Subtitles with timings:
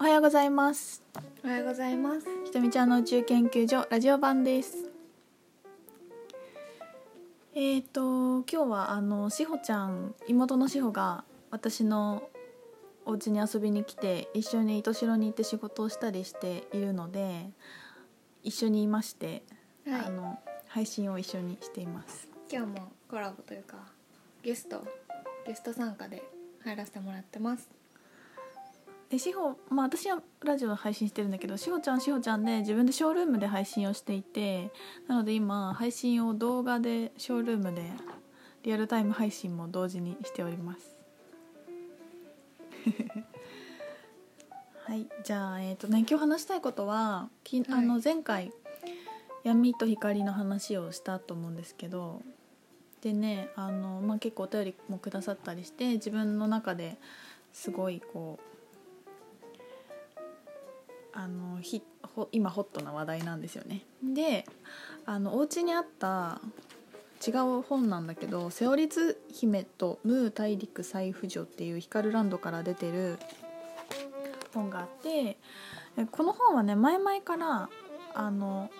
[0.00, 1.02] おはようございます。
[1.44, 2.26] おはようございます。
[2.46, 4.88] ひとみちゃんの宇宙研究所ラジオ版です。
[7.54, 12.22] えっ、ー、と今日はあのしほちゃん妹のしほが私の
[13.04, 17.50] お家に遊びに来て一緒に糸代に行って仕事をしたりしているので
[18.42, 19.42] 一緒にいまして、
[19.86, 20.38] はい、あの
[20.68, 22.26] 配信を一緒にしています。
[22.50, 23.76] 今日もコラボというか
[24.42, 24.82] ゲスト
[25.46, 26.22] ゲスト参加で
[26.64, 27.79] 入らせてもらってます
[29.10, 34.70] でしほまあ私はラジオ配信してるんだけどしほちゃんしほちゃんで自分でショールームで配信をしていて
[35.08, 37.82] なので今配信を動画でショールームで
[38.62, 40.96] リアルタイム配信も同時にしております。
[44.84, 48.52] はいじゃあえっ、ー、とね今日話したいことはき、あの前回
[49.44, 52.22] 闇と光の話をしたと思うんですけど
[53.00, 56.96] でねあの、まあ、結構お便りもくださったりして自分の中で
[57.52, 58.59] すごいこう
[61.12, 61.82] あのひ
[62.14, 63.84] ほ今ホットな話題なんですよね。
[64.02, 64.46] で
[65.06, 66.40] あのお家にあった
[67.26, 73.18] 違う本なんだけど「セオリツ姫とムー大陸再浮上」っていうヒカルランドから出てる
[74.54, 75.38] 本があって
[76.12, 77.68] この本はね前々から
[78.14, 78.70] あの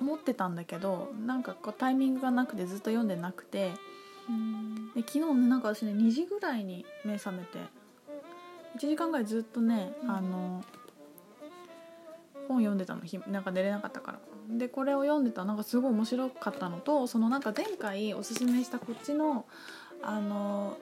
[0.00, 3.72] 持ってたんだけどなんかこうタイミングがなくてずっと読んでなくて
[4.94, 7.58] で昨日ねなんか私ね2時ぐらいに目覚めて
[8.76, 10.64] 1時間ぐらいずっとね、うん、あの
[12.46, 14.18] 本読んでたのなんか寝れなかったから。
[14.48, 19.44] でこれを読んでたなんかすごい面白かったのとそのなんか前回おすすめしたこっちの
[20.02, 20.76] あの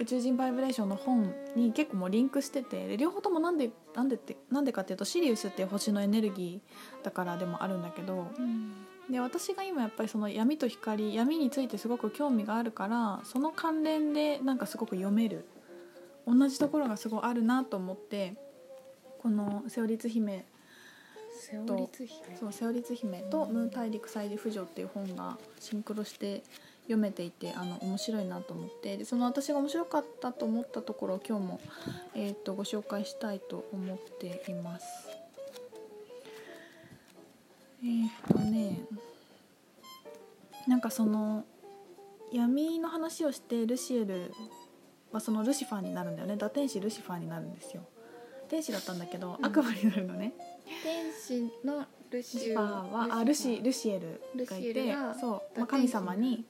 [0.00, 8.72] 宇宙人バイブレーションの本に結構もうリンクしててで両方ともなんでなんでってなんでかっていうとシリウスっていう星のエネルギーだからでもあるんだけど、うん、
[9.10, 15.44] で私が今やっぱりその闇と光闇についてすごく興味があるからその関連でなんかすごく読める
[16.26, 18.36] 同じところがすごいあるなと思って
[19.22, 20.44] この「セオリツ姫」
[21.66, 21.90] と
[22.38, 26.42] そうセオリツ姫と「ムーン大陸再浮上」っていう本がシンクロして
[26.84, 31.60] 読めていてあの面白いなと思ってでその私が面白かったと思ったところを今日も、
[32.14, 34.86] えーと、ご紹介したいと思っています。
[37.82, 38.80] えっ、ー、とね
[40.66, 41.44] なんかその
[42.32, 44.32] 闇の話をしてルシエル
[45.12, 47.82] はそのルシファーになるんだよね堕天使ルシファーになるんですよ。
[48.50, 50.32] 天使だったんだけど、うん、悪魔になるのね。
[50.82, 53.72] 天使のルシファーはあルシル。
[53.72, 56.44] シエルがいてそう、まあ、神様に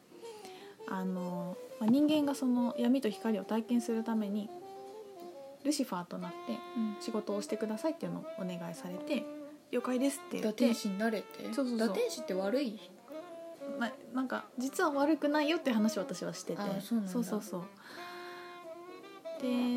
[0.88, 4.48] あの、まあ、人間がその闇と光を体験するために
[5.62, 6.58] ルシファーとなって
[7.00, 9.22] 仕事をしてくださいっていうのをお願いされて
[9.70, 11.44] 「了解です」って言って天使になれて？
[11.52, 11.88] そうそうそう。
[11.88, 12.80] 堕天使って悪い？
[13.78, 16.62] まあ、なんか実は悪くないよって話を私はしてて。
[16.80, 17.62] そうそうそう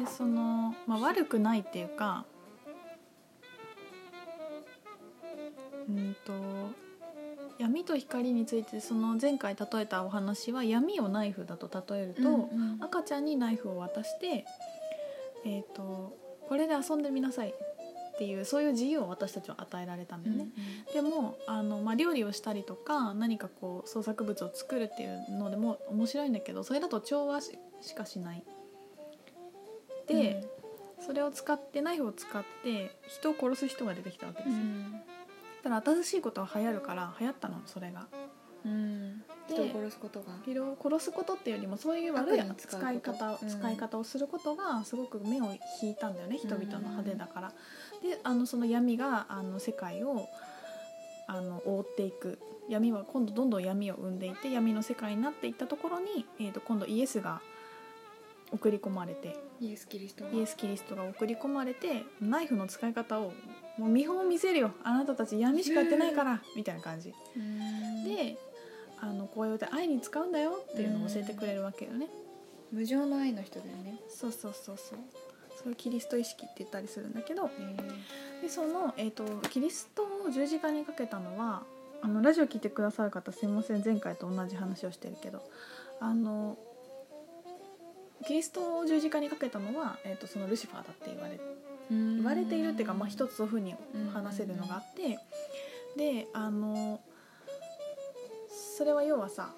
[0.04, 2.26] でその、まあ、悪くないっていうか
[5.88, 6.34] うんと
[7.60, 14.46] 闇と光についてその前回例えたお話は闇をナイフだと例えると、うんうん、赤ちゃんにナイフを渡して、
[15.46, 20.48] えーと、これで遊んでみなさいっていうそういう自由を私たちは与えられたんだよね。
[20.94, 27.56] うんうん、でもあの、まあ、料理をしたりとか何かこう創作物を作るっていうのでも面白いんだけどそれだと調和し
[27.96, 28.44] かしない。
[30.08, 30.44] で、
[31.00, 34.58] うん、それを使ってナイフを使って人を殺す人が出てきたわけですよ。
[34.58, 35.02] うん。
[35.64, 38.08] ただ新しいことは流行るから流行ったのそれが。
[38.66, 40.26] うん、人を殺すことが。
[40.46, 47.50] 人を殺すことっていうよりもそういう悪い使い方使い方をすることがすごく目を引いたんだよね、人々の派手だから。
[48.02, 50.30] であのその闇があの世界を
[51.28, 52.40] あの覆っていく。
[52.70, 57.42] 闇は今度どんどん闇を生んでいて闇の世界になっていったところに、えー、と今度イエスが
[58.54, 59.36] 送り込まれて。
[59.60, 60.32] イエス・キリストが。
[60.32, 63.34] イエス・キリストが送り込まれてナイフの使い方を
[63.78, 64.72] もう見本を見せるよ。
[64.84, 67.14] あなたたち闇しかやってないからみたいな感じ。
[68.06, 68.38] で
[69.00, 72.08] あのこうやって愛に使うんだよっていうのを教えてくれるわけよね。
[72.72, 74.00] 無情の愛の人だよね。
[74.10, 75.00] そうそうそうそう。
[75.56, 77.50] それをキリスト意識って言ったりするんだけど。
[78.42, 81.64] でその、えーと、キリストを十字架にかけたのは
[82.02, 83.84] あのラジオ聞いてくださる方すいません。
[83.84, 85.42] 前回と同じ話をしてるけど。
[86.00, 86.58] あの
[88.24, 91.40] キリストを十字架にかけたのは、えーと、そのルシファーだって言われ
[91.90, 93.76] 言われているっていうか、まあ、一つそういうふうに
[94.14, 95.20] 話せるのがあって
[95.98, 97.02] であの
[98.78, 99.54] それは要はさ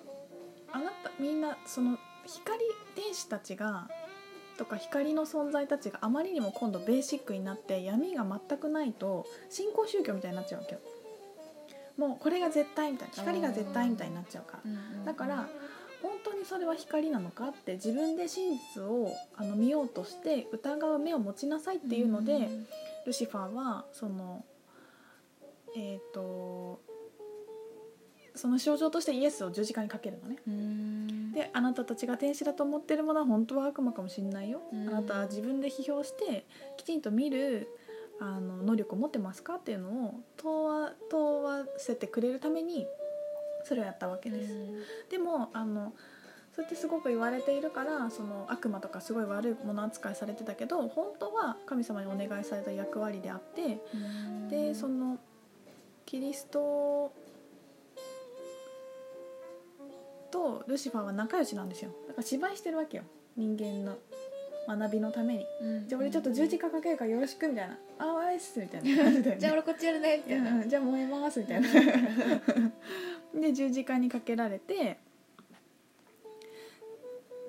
[0.72, 2.60] あなたみんなその光
[2.96, 3.88] 天使たちが
[4.58, 10.80] とか光の存在たちがあまりにも今度ベーシックになって闇が全くないと新興宗教みたいになっちゃうわけよ。
[11.98, 15.48] もうこれが絶対みたいな光が絶対みたいになっちゃうから、だから
[16.06, 22.48] 本当ににそれは光なのかって自分で真実をあの見ようとして疑う目を持ちなさいっていうので、
[23.06, 24.46] ルシファーはその
[25.76, 26.80] えっ、と
[28.36, 30.38] その象徴としてイエスを十字架にかけるのね。
[30.48, 31.32] うん。
[31.34, 34.88] であなたたちが天使だと思ってるものは本当は悪魔かもしれないよ、うん。
[34.88, 36.46] あなたは自分で批評して
[36.78, 37.68] きちんと見る
[38.20, 42.86] あの能力を持ってますかっていうのを問わ問わせてくれるために
[43.66, 44.54] それをやったわけです、
[45.10, 45.94] でもあの
[46.56, 54.48] そうやってすごく言われているからその悪魔とかすごい悪いもの扱いされてたけど本当は神様にお願いされた役割であってうん。
[54.48, 55.18] でその
[56.06, 57.12] キリスト
[60.32, 61.92] とルシファーは仲良しなんですよ。
[62.08, 63.04] だから芝居してるわけよ。
[63.36, 63.98] 人間の
[64.68, 65.46] 学びのために。
[65.62, 65.88] うん。
[65.88, 69.04] じゃあ俺ちょっと十字架かけるからよろしくみたいな「ああいっす」みたいな。
[69.04, 69.38] 感じだよね。
[69.40, 70.62] じゃあ俺こっちやるねみたいなうん。
[70.62, 71.70] うんじゃあ燃えますみたいな。
[73.42, 74.98] で十字架にかけられて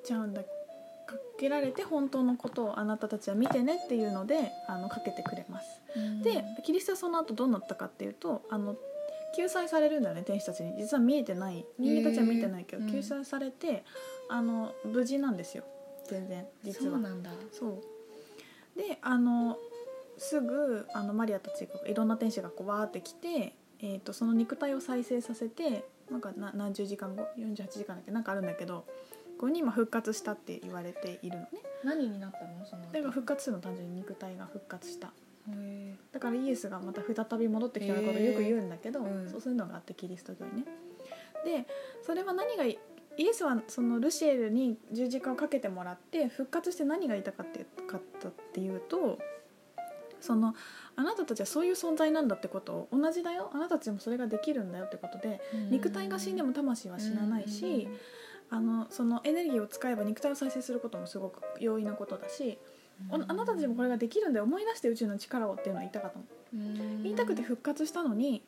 [0.05, 0.47] じゃあだか
[1.39, 5.81] けられて本当のことをあなたたちは見てねっていうのであのかけてくれます。
[6.23, 8.77] でキリストはその後どうなったかっていうとあの
[9.37, 10.77] 救済されるんだよね天使たちに。
[10.79, 11.65] 実は見えてない。
[11.79, 13.85] 人間たちは見えてないけど、救済されて
[14.29, 15.65] あの無事なんですよ
[16.09, 16.93] 全然実は。
[16.93, 17.31] そうなんだ。
[17.53, 17.83] そ
[18.77, 18.79] う。
[18.79, 19.59] であの
[20.19, 28.85] すぐあのマリアたちがいろんな天使がこうわーって来て、えー、とその肉体を再生させてなんかな何十時間後48時間だっけなんかあるんだけど
[29.39, 31.49] ここに今復活したって言われているのね。
[31.85, 32.65] 何になったの？
[32.65, 32.93] その後。
[32.93, 35.13] だから復活するの単純に肉体が復活した。
[35.49, 39.01] へだからイエスがまた再び戻ってきたことをよく言うんだけど、
[39.31, 40.65] そうそういうのがあってキリスト教にね。
[41.45, 41.67] で
[42.03, 42.79] それは何がい
[43.19, 49.19] イエスはそのルシエルに十字架をかけてもらって復活して何が言いたかってかったっていうと
[50.21, 50.55] その
[50.97, 53.51] あなたたちはそういう存在なんだってことを同じだよ。
[53.55, 57.89] あなたたちもそれができるんだよってことでー肉体が死んでも魂は死なないし、
[58.51, 62.59] あのそのエネルギーを使えば肉体を再生することもすごく容易なことだし、
[63.11, 64.45] おあなたたちもこれができるんだよ。
[64.45, 66.25] 思い出して宇宙の力をっていうのを言いたかったの。
[66.55, 67.03] うん。
[67.03, 68.43] 言いたくて復活したのに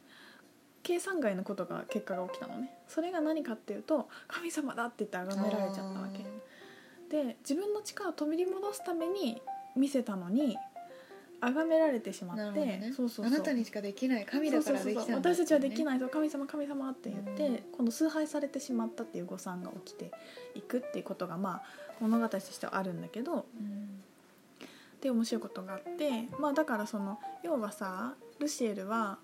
[0.89, 2.71] 計算外のことが結果が起きたのね。
[2.89, 6.25] それが何かっていうと神様だって言って崇められちゃったわけ。
[7.15, 9.43] で自分の力を取り戻すために
[9.77, 10.57] 見せたのに
[11.43, 12.93] 崇められてしまって、ね。
[12.97, 13.27] そうそうそう。
[13.27, 17.57] あなたにしかできない神だからできたんだそうそうそう私たちはできいないと神様神様って言って、うん。
[17.77, 20.11] 今度崇拝されてしまったっていう誤算が起きて
[20.55, 21.63] いくっていうことがまあ
[22.01, 23.45] 物語としてはあるんだけど
[25.03, 29.19] で面白いことがあってまあだからその要はさルシエルは、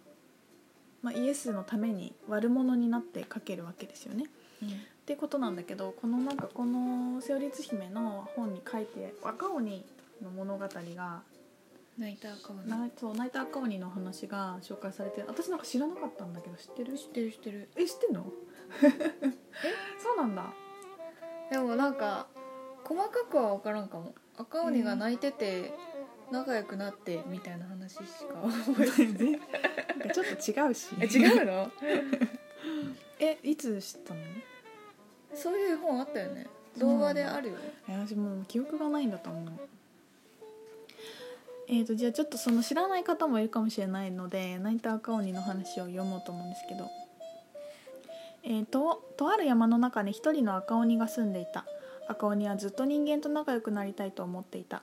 [1.04, 4.24] まあ、イエスのために悪者になって書けるわけですよね。
[4.24, 9.84] っていうことなんだけどこのなんかこの「セオリツ姫」の本に書いて赤鬼
[10.22, 11.22] の物語が
[11.98, 16.96] 泣いた顔になそう泣いた赤鬼の話が紹介されて私なんか知らなかったんだけど知ってる？
[16.96, 17.68] 知ってる知ってる。
[17.76, 18.32] え知ってんの？
[20.02, 20.54] そうなんだ。
[21.50, 22.26] でもなんか
[22.84, 24.14] 細かくは分からんかも。
[24.38, 25.74] 赤鬼が泣いてて
[26.30, 28.04] 仲良くなってみたいな話しか
[28.42, 29.40] 覚えてなん
[30.08, 30.88] かちょっと違うし。
[31.00, 31.70] え違うの？
[33.18, 34.20] えいつ知ったの？
[35.34, 36.46] そういう本あったよね。
[36.78, 37.54] 動画であるよ。
[37.88, 39.52] え私もう記憶がないんだと思う。
[41.66, 46.90] えー、とじゃあちょっとその知らない方もいるかもしれないので泣いた赤鬼の話を読もうと思うんですけど、
[48.42, 51.64] えー、ととある山の中に一人の赤鬼が住んでいた。
[52.06, 54.82] 赤鬼はずっと人間と仲良くなりたいと思っていた。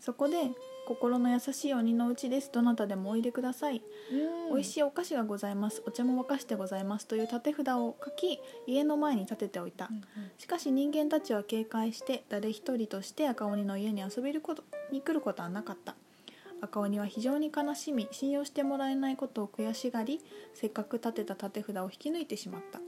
[0.00, 0.36] そこで
[0.88, 2.50] 「心の優しい鬼のうちです。
[2.50, 3.82] どなたでもおいでください」
[4.50, 5.82] 美味しいいお菓子がございます。
[5.84, 9.90] お茶も沸かしてございますという立て札を書き家の前に立てておいた、
[10.38, 15.94] しかし人間たちは警戒して誰一人として赤鬼の家に遊びることに来ることはなかった。
[16.62, 20.22] 赤鬼は非常に悲しみ信用してもらえないことを悔しがり
[20.54, 22.80] せっかく立てた立て札を引き抜いてしまった。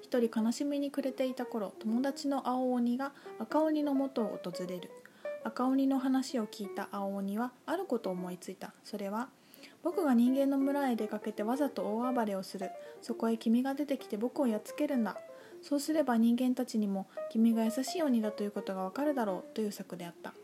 [0.00, 4.90] 一人悲しみに暮れていた頃友達の青鬼が赤鬼の元を訪れる
[5.44, 8.72] 赤鬼の話を聞いた青鬼はあることを思いついた。
[8.84, 9.28] それは
[9.82, 12.70] 僕が人間の村へ出かけてわざと大暴れをする。
[13.00, 15.16] そこへ君が出てきて僕をやっつけるんだ。
[15.60, 20.34] そうすれば人間たちにも君が優しい鬼だということがわかるだろうという策であった。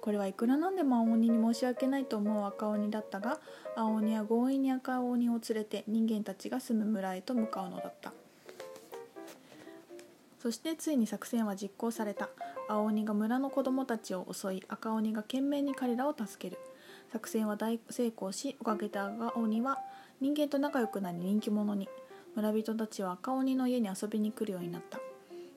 [0.00, 3.40] これはいくらなんでも青鬼に申し訳ないと思う赤鬼だったが
[3.76, 8.12] 青鬼は強引に赤鬼を連れて人間たちが住む村へと向かうのだった。
[10.38, 12.28] そしてついに作戦は実行された。
[12.68, 16.60] 青鬼が村の子供たちを襲い赤鬼が懸命に彼らを助ける。
[17.10, 19.78] 作戦は大成功しおかげで赤鬼は
[20.20, 21.88] 人間と仲良くなり人気者に。
[22.36, 25.00] 村人たちは赤鬼の家に遊びに来るようになった。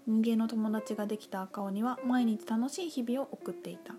[0.08, 3.94] 人間の友達ができた赤鬼は毎日楽しい日々を送っていた。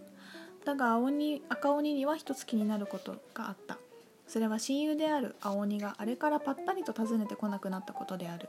[0.65, 3.79] だが青鬼赤鬼には一つ気になることがあった。
[4.27, 8.49] それは親友である青鬼があれからぱったりと訪ねてこなくなったことである。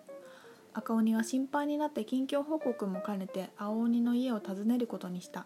[0.74, 5.46] 赤鬼は心配になって近況報告も兼ねて青鬼の家を訪ねることにした。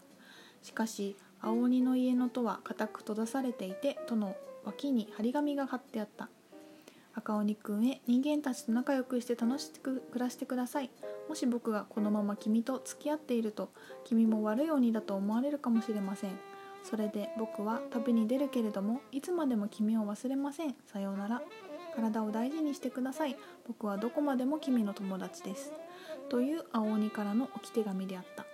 [0.62, 6.29] しかし青鬼の家の戸は固く閉ざされていて戸の脇に張り紙が貼ってあった。
[7.13, 10.89] 赤鬼くんへ人間たちと仲良くして楽しく暮らしてください。
[11.27, 13.69] もし僕がこのまま君と付き合っていると
[14.05, 16.39] 君も悪い鬼だと思われるかもしれません。
[16.84, 20.75] それで僕は旅に出るけれどもいつまでも君を忘れません。
[20.86, 21.41] さようなら。
[21.98, 23.36] 体を大事にしてください。
[23.68, 25.74] 僕はどこまでも君の友達です。
[26.30, 28.46] という青鬼からの置き手紙であった。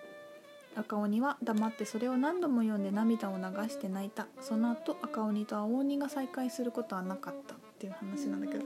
[0.75, 4.27] 赤鬼は黙ってそれを何度も読んで涙を流して泣いた。
[4.41, 8.63] その後赤鬼と青鬼が再会することはなかったっていう話なんだけど。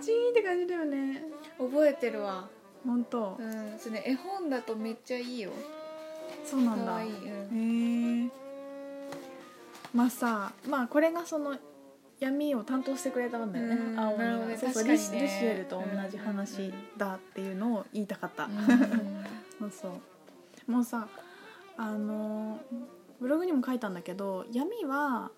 [0.00, 1.24] チーンって感じだよね。
[1.58, 2.48] 覚えてるわ。
[2.86, 3.36] 本当。
[3.38, 3.78] うん。
[3.78, 5.50] それね絵本だとめっちゃいいよ。
[6.44, 7.02] そうなんだ。
[7.02, 7.08] へう
[7.54, 8.26] ん。
[8.26, 8.30] え
[9.92, 11.56] まあさまあこれがその
[12.20, 14.58] 闇を担当してくれたんだよねうん青鬼が。
[14.58, 14.92] そうそうね。
[14.92, 19.24] リシルシエルと同じ話だっていうのを言いたかった、うん
[19.58, 19.88] そうそ
[20.68, 20.70] う。
[20.70, 21.08] もうさ
[21.76, 22.60] あの
[23.20, 25.30] ブログにも書いたんだけど闇は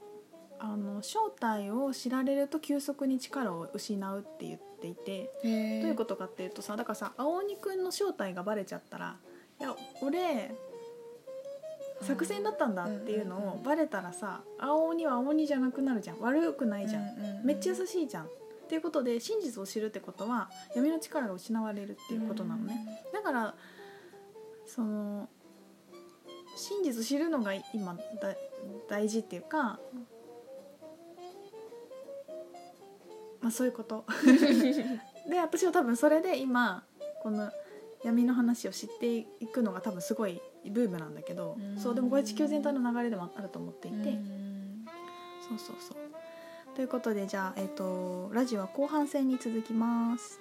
[0.59, 5.31] あの正体を知られると急速に力を失うって言っていて。
[5.43, 9.17] どういうことかっていうとさだからさ青鬼くんの正体がバレちゃったら
[9.61, 10.53] 「いや俺
[12.03, 16.21] 作戦だったんだ」っていうのをバレたらさ青鬼は青鬼じゃなくなるじゃん。
[16.21, 18.27] 悪くないじゃん、めっちゃ優しいじゃん。
[18.27, 18.29] っ
[18.69, 23.05] ていうことで真実を知るってことは闇の力が失われるっていうことなのね。
[23.13, 23.55] だから
[24.65, 25.29] その
[26.57, 28.35] 真実知るのが今だ
[28.89, 29.79] 大事っていうか
[33.43, 34.07] まあそういうこと。
[35.29, 36.85] で私は多分それで今
[37.23, 37.51] この
[38.03, 40.41] 闇の話を知っていくのが多分すごい
[40.71, 41.79] ブームなんだけどうん。
[41.79, 44.85] そうでもこれ地球全体の流れでもあると思っていて、うん。
[45.49, 45.97] そうそうそう。
[46.75, 50.41] ということでじゃあ、えっとラジオは後半戦に続きます。